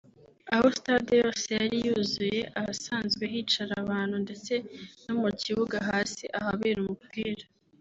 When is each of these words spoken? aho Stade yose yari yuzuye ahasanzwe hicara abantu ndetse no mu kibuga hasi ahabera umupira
aho 0.53 0.65
Stade 0.77 1.13
yose 1.23 1.47
yari 1.59 1.77
yuzuye 1.85 2.41
ahasanzwe 2.59 3.23
hicara 3.33 3.73
abantu 3.83 4.15
ndetse 4.25 4.53
no 5.05 5.13
mu 5.21 5.29
kibuga 5.41 5.77
hasi 5.89 6.23
ahabera 6.39 6.77
umupira 6.83 7.45